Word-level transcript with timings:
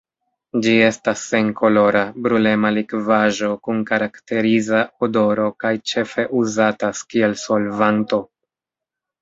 Ĝi 0.65 0.71
estas 0.85 1.25
senkolora, 1.33 2.01
brulema 2.27 2.71
likvaĵo 2.79 3.51
kun 3.67 3.83
karakteriza 3.91 4.81
odoro 5.09 5.47
kaj 5.65 5.75
ĉefe 5.93 6.27
uzatas 6.43 7.07
kiel 7.13 7.41
solvanto. 7.47 8.25